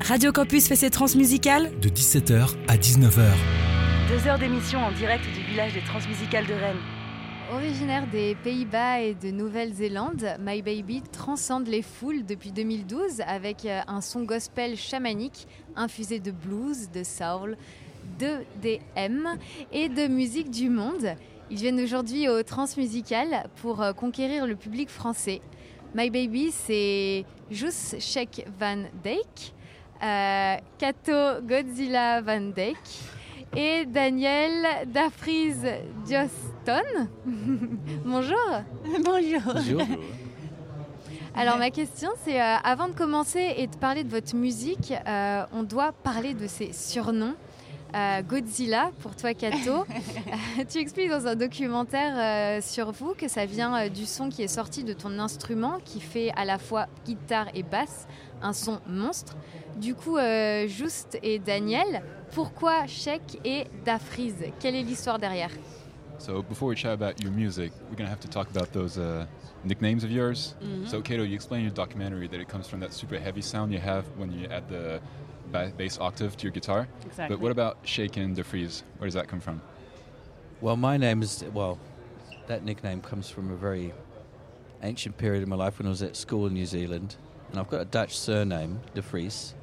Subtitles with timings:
[0.00, 3.22] Radio Campus fait ses transmusicales de 17h à 19h.
[4.08, 6.80] Deux heures d'émission en direct du village des transmusicales de Rennes.
[7.52, 13.80] Originaire des Pays-Bas et de Nouvelle-Zélande, My Baby transcende les foules depuis 2012 avec euh,
[13.88, 17.56] un son gospel chamanique infusé de blues, de soul,
[18.18, 19.26] de DM
[19.72, 21.14] et de musique du monde.
[21.50, 25.40] Ils viennent aujourd'hui au Transmusical pour euh, conquérir le public français.
[25.94, 29.54] My Baby, c'est Jus Sheikh Van Dijk,
[30.02, 32.76] euh, Kato Godzilla Van Dijk
[33.56, 35.58] et Daniel Dafriz
[36.08, 37.08] Joston.
[38.04, 38.36] Bonjour.
[39.04, 39.40] Bonjour.
[39.54, 39.82] Bonjour.
[41.34, 45.44] Alors ma question c'est euh, avant de commencer et de parler de votre musique, euh,
[45.52, 47.34] on doit parler de ses surnoms.
[47.96, 49.86] Euh, Godzilla pour toi Kato.
[50.68, 54.42] Tu expliques dans un documentaire euh, sur vous que ça vient euh, du son qui
[54.42, 58.06] est sorti de ton instrument qui fait à la fois guitare et basse,
[58.42, 59.36] un son monstre.
[59.76, 65.50] Du coup, euh, Juste et Daniel, pourquoi Sheik et Dafriz Quelle est l'histoire derrière?
[66.18, 69.26] So before we chat about your music, we're gonna have to talk about those uh,
[69.64, 70.56] nicknames of yours.
[70.86, 73.70] So Kato, you explain in your documentary that it comes from that super heavy sound
[73.70, 74.98] you have when you add the
[75.52, 76.88] bass octave to your guitar.
[77.04, 77.36] Exactly.
[77.36, 78.82] But what about Shaken de Vries?
[78.98, 79.60] Where does that come from?
[80.60, 81.78] Well, my name is, well,
[82.46, 83.92] that nickname comes from a very
[84.82, 87.16] ancient period in my life when I was at school in New Zealand.
[87.50, 89.54] And I've got a Dutch surname, De Vries.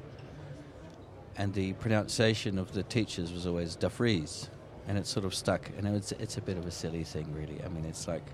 [1.36, 4.48] And the pronunciation of the teachers was always De Vries.
[4.86, 5.70] And it sort of stuck.
[5.76, 7.60] And it's, it's a bit of a silly thing, really.
[7.64, 8.24] I mean, it's like,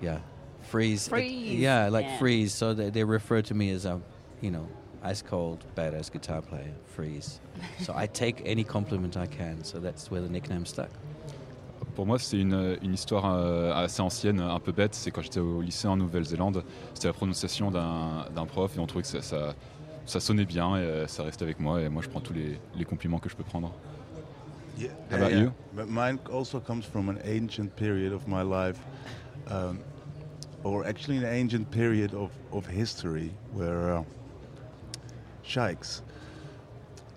[0.00, 0.18] yeah,
[0.62, 1.08] freeze.
[1.08, 2.18] it- yeah, like yeah.
[2.18, 2.52] freeze.
[2.52, 4.00] So they, they refer to me as a,
[4.40, 4.66] you know,
[5.02, 7.40] ice cold, badass guitar player, freeze.
[7.80, 9.64] so I take any compliment I can.
[9.64, 10.90] So that's where the nickname stuck.
[11.96, 14.94] Pour moi, c'est une, une histoire euh, assez ancienne, un peu bête.
[14.94, 16.62] C'est quand j'étais au lycée en Nouvelle-Zélande.
[16.94, 19.54] C'était la prononciation d'un prof et on trouvait que ça, ça,
[20.06, 21.80] ça sonnait bien et euh, ça restait avec moi.
[21.80, 23.72] Et moi, je prends tous les, les compliments que je peux prendre.
[24.78, 25.52] Yeah, How about you?
[25.74, 28.78] But mine also comes from an ancient period of my life,
[29.50, 29.80] um,
[30.64, 34.02] or actually an ancient period of, of history where uh,
[35.50, 36.02] sheiks,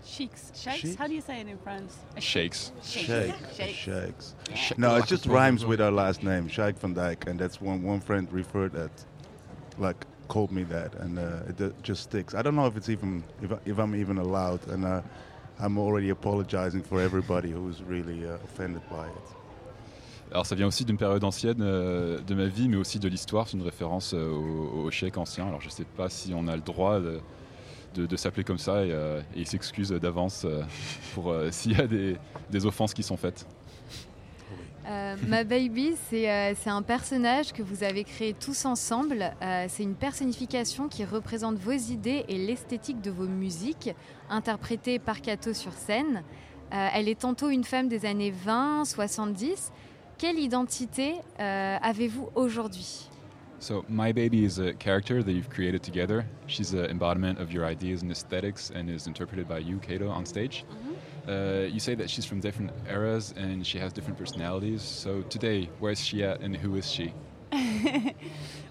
[0.05, 0.51] Shakes.
[0.55, 0.81] Sheiks?
[0.81, 0.95] Sheiks?
[0.95, 1.93] How do you say it in France?
[2.17, 2.71] A Shakes.
[2.83, 3.05] Sheik.
[3.05, 3.75] sheik, Sheik.
[3.75, 4.35] sheiks.
[4.53, 7.83] Sh- No, it just rhymes with our last name, Sheikh van Dijk, and that's one
[7.83, 8.91] one friend referred at,
[9.77, 12.33] like called me that, and uh, it ju- just sticks.
[12.35, 15.01] I don't know if it's even if, I, if I'm even allowed, and uh,
[15.59, 19.27] I'm already apologizing for everybody who's really uh, offended by it.
[20.31, 23.47] Alors ça vient aussi d'une période ancienne euh, de ma vie, mais aussi de l'histoire.
[23.47, 25.47] C'est une référence euh, au, au chèque ancien.
[25.47, 27.19] Alors je sais pas si on a le droit de,
[27.93, 30.61] de- s'appeler comme ça et, euh, il s'excuse d'avance euh,
[31.13, 32.17] pour euh, s'il y a des,
[32.49, 33.45] des offenses qui sont faites.
[35.27, 36.27] Ma Baby, c'est
[36.67, 39.33] un personnage que vous avez créé tous ensemble.
[39.69, 43.91] C'est une personnification qui représente vos idées et l'esthétique de vos musiques,
[44.29, 46.21] interprétée par Kato sur scène.
[46.69, 49.71] Elle est tantôt une femme des années 20, 70.
[50.17, 53.07] Quelle identité avez-vous aujourd'hui?
[53.63, 56.25] So my baby is a character that you've created together.
[56.47, 60.25] She's an embodiment of your ideas and aesthetics, and is interpreted by you, Cato, on
[60.25, 60.65] stage.
[61.25, 64.81] Uh, you say that she's from different eras and she has different personalities.
[64.81, 67.13] So today, where is she at, and who is she?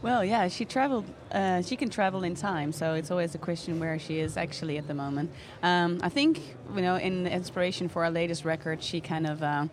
[0.02, 1.04] Well, yeah, she traveled.
[1.30, 4.76] Uh, she can travel in time, so it's always a question where she is actually
[4.76, 5.30] at the moment.
[5.62, 9.44] Um, I think you know, in the inspiration for our latest record, she kind of
[9.44, 9.68] uh,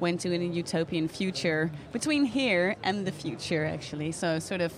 [0.00, 4.12] went to a utopian future between here and the future, actually.
[4.12, 4.72] So sort of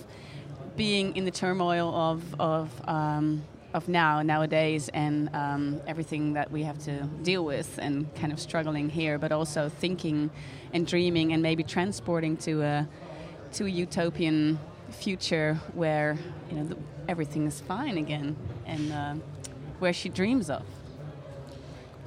[0.75, 3.43] being in the turmoil of of um,
[3.73, 8.41] of now nowadays and um, everything that we have to deal with and kind of
[8.41, 10.29] struggling here, but also thinking
[10.73, 12.87] and dreaming and maybe transporting to a
[13.53, 14.59] to a utopian
[14.91, 16.15] future where
[16.51, 16.75] you know
[17.07, 18.35] everything is fine again
[18.67, 19.15] and uh,
[19.81, 20.61] where she dreams of.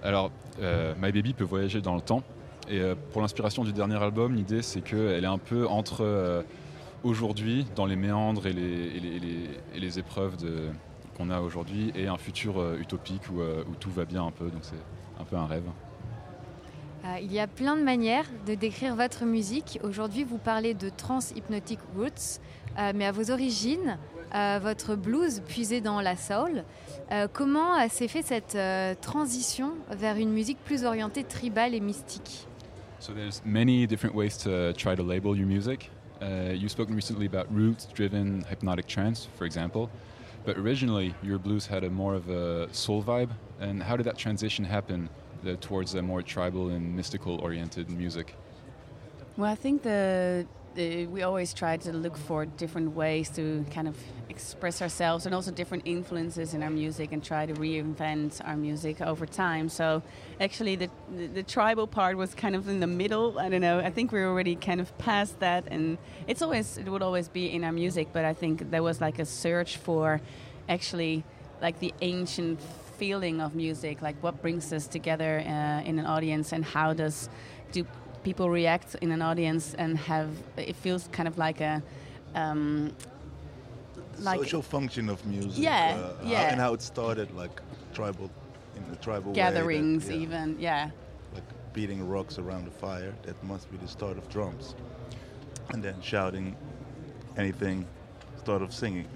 [0.02, 0.30] Alors,
[0.62, 2.22] euh, My Baby peut voyager dans le temps.
[2.68, 6.42] Et euh, pour l'inspiration du dernier album, l'idée c'est qu'elle est un peu entre euh,
[7.02, 10.36] aujourd'hui, dans les méandres et les, et les- et les- les épreuves
[11.16, 14.44] qu'on a aujourd'hui, et un futur utopique où, où tout va bien un peu.
[14.46, 14.76] Donc c'est
[15.20, 15.64] un peu un rêve.
[17.04, 19.78] Euh, Il y a plein de manières de décrire votre musique.
[19.82, 22.40] Aujourd'hui, vous parlez de trans-hypnotic roots,
[22.78, 23.98] euh, mais à vos origines,
[24.34, 26.64] euh, votre blues puisé dans la soul.
[27.32, 28.56] Comment s'est fait cette
[29.00, 32.46] transition vers une musique plus orientée tribale et mystique?
[33.00, 35.90] So there's many different ways to try to label your music.
[36.22, 39.88] Uh, you've spoken recently about roots-driven hypnotic trance, for example.
[40.44, 43.30] But originally, your blues had a more of a soul vibe.
[43.58, 45.08] And how did that transition happen
[45.46, 48.34] uh, towards a more tribal and mystical-oriented music?
[49.36, 50.46] Well, I think the
[50.76, 53.96] uh, we always try to look for different ways to kind of
[54.28, 59.00] express ourselves and also different influences in our music and try to reinvent our music
[59.00, 59.68] over time.
[59.68, 60.02] So
[60.40, 63.38] actually the, the, the tribal part was kind of in the middle.
[63.38, 63.80] I don't know.
[63.80, 65.98] I think we're already kind of past that and
[66.28, 69.18] it's always it would always be in our music, but I think there was like
[69.18, 70.20] a search for
[70.68, 71.24] actually
[71.60, 72.60] like the ancient
[73.00, 77.30] feeling of music, like what brings us together uh, in an audience and how does
[77.72, 77.80] do
[78.22, 81.82] people react in an audience and have it feels kind of like a
[82.34, 82.92] um,
[84.18, 85.62] like social function of music.
[85.62, 86.42] Yeah, uh, yeah.
[86.42, 87.56] How, and how it started, like
[87.94, 88.30] tribal,
[88.76, 90.90] in the tribal gatherings, that, yeah, even yeah.
[91.32, 93.14] like beating rocks around the fire.
[93.22, 94.74] That must be the start of drums,
[95.70, 96.54] and then shouting,
[97.38, 97.86] anything,
[98.36, 99.08] start of singing.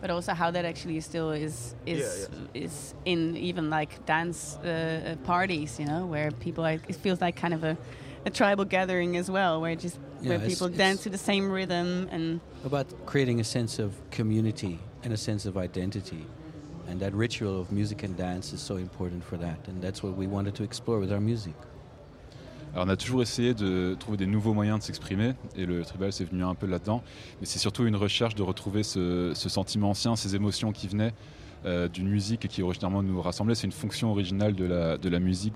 [0.00, 5.16] But also how that actually still is is is in even like dance uh, uh,
[5.26, 6.78] parties, you know, where people are.
[6.88, 7.76] It feels like kind of a,
[8.26, 11.18] a tribal gathering as well, where just Yeah, where it's- people it's- dance to the
[11.18, 16.24] same rhythm and About creating a sense of community and a sense of identity.
[16.88, 19.58] And that ritual of music and dance is so important for that.
[19.68, 21.54] And that's what we wanted to explore with our music.
[22.78, 26.24] On a toujours essayé de trouver des nouveaux moyens de s'exprimer et le tribal c'est
[26.24, 27.02] venu un peu là-dedans.
[27.40, 31.14] Mais c'est surtout une recherche de retrouver ce, sentiment ancien, ces émotions qui venaient
[31.64, 33.54] euh, d'une musique qui originairement nous rassemblait.
[33.54, 35.54] C'est une fonction originale de la, musique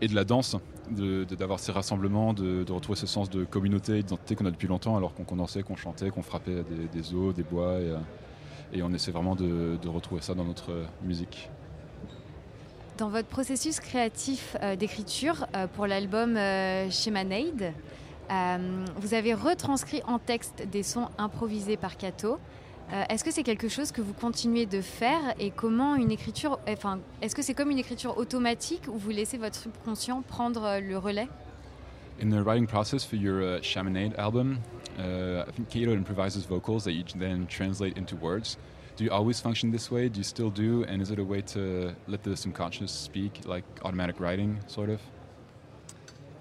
[0.00, 0.56] et de la danse,
[0.90, 5.14] d'avoir ces rassemblements, de, retrouver ce sens de communauté, d'identité qu'on a depuis longtemps alors
[5.14, 7.74] qu'on condensait, qu'on chantait, qu'on frappait des, des os, des bois.
[7.74, 7.98] Et, euh,
[8.72, 11.50] et on essaie vraiment de, de retrouver ça dans notre euh, musique.
[12.96, 20.18] Dans votre processus créatif euh, d'écriture euh, pour l'album euh, euh, vous avez retranscrit en
[20.18, 22.38] texte des sons improvisés par Kato.
[23.08, 27.00] Est-ce que c'est quelque chose que vous continuez de faire et comment une écriture, enfin,
[27.20, 31.26] est-ce que c'est comme une écriture automatique ou vous laissez votre subconscient prendre le relais?
[32.22, 33.60] In the writing process for your uh,
[34.16, 34.58] album,
[34.98, 38.56] uh, I think Kato improvises vocals that you then translate into words.
[38.96, 40.08] Do you always function this way?
[40.08, 40.84] Do you still do?
[40.84, 45.02] And is it a way to let the subconscious speak, like automatic writing, sort of?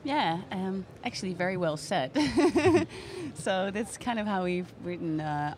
[0.06, 2.12] Yeah, um, actually, very well said.
[3.34, 5.56] so that's kind of how we've written uh,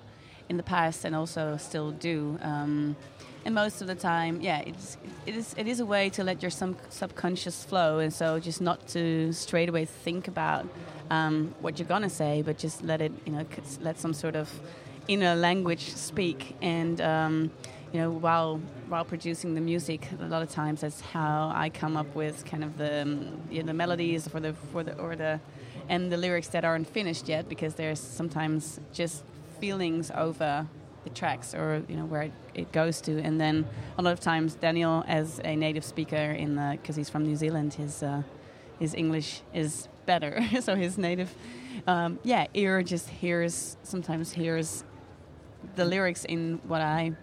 [0.49, 2.39] in the past, and also still do.
[2.41, 2.95] Um,
[3.45, 4.97] and most of the time, yeah, it's
[5.27, 8.59] it is it is a way to let your sub- subconscious flow, and so just
[8.59, 10.67] not to straight away think about
[11.11, 14.35] um, what you're gonna say, but just let it, you know, c- let some sort
[14.35, 14.49] of
[15.07, 17.51] inner language speak, and um,
[17.93, 18.59] you know, while
[18.89, 22.63] while producing the music, a lot of times that's how I come up with kind
[22.63, 25.39] of the um, you know, the melodies for the for the or the
[25.89, 29.23] and the lyrics that aren't finished yet because there's sometimes just
[29.59, 30.67] feelings over
[31.03, 33.19] the tracks or you know where it, it goes to.
[33.21, 33.65] And then
[33.97, 37.35] a lot of times Daniel as a native speaker in the because he's from New
[37.35, 38.23] Zealand his uh,
[38.79, 40.39] his English is better.
[40.61, 41.33] So his native
[41.85, 44.83] um, yeah ear just hears sometimes hears
[45.75, 47.13] the lyrics in what I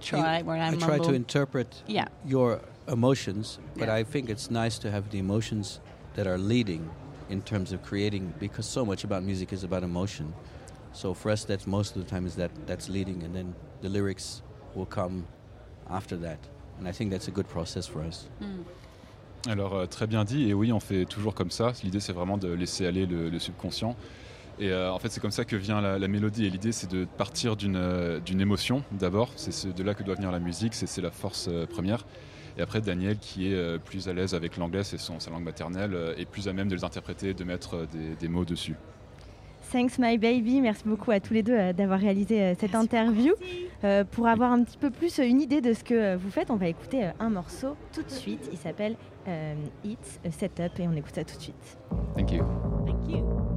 [0.00, 0.86] try where I, I mumble.
[0.86, 3.94] try to interpret yeah your emotions, but Yeah.
[4.00, 5.80] I think it's nice to have the emotions
[6.14, 6.88] that are leading
[7.28, 10.32] in terms of creating, because so much about music is about emotion.
[10.92, 13.88] So for us, that's most of the time is that that's leading, and then the
[13.88, 14.42] lyrics
[14.74, 15.26] will come
[15.88, 16.38] after that.
[16.78, 18.26] And I think that's a good process for us.
[18.40, 18.64] Mm.
[19.48, 21.72] Alors euh, très bien dit, et oui, on fait toujours comme ça.
[21.84, 23.94] L'idée, c'est vraiment de laisser aller le, le subconscient.
[24.60, 26.44] Et euh, en fait, c'est comme ça que vient la, la mélodie.
[26.46, 29.30] Et l'idée, c'est de partir d'une euh, d'une émotion d'abord.
[29.36, 30.74] C'est ce- de là que doit venir la musique.
[30.74, 32.04] C'est la force euh, première.
[32.58, 35.94] Et après, Daniel, qui est euh, plus à l'aise avec l'anglais, c'est sa langue maternelle,
[35.94, 38.74] euh, est plus à même de les interpréter, de mettre euh, des, des mots dessus.
[39.72, 43.32] Thanks My Baby, merci beaucoup à tous les deux euh, d'avoir réalisé euh, cette interview.
[43.84, 46.30] Euh, pour avoir un petit peu plus euh, une idée de ce que euh, vous
[46.30, 48.48] faites, on va écouter euh, un morceau tout de suite.
[48.52, 48.96] Il s'appelle
[49.28, 51.78] euh, It's a Setup et on écoute ça tout de suite.
[52.16, 52.42] Thank you.
[52.84, 53.49] Thank you.